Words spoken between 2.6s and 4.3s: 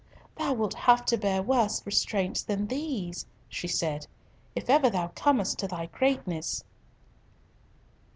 these," she said,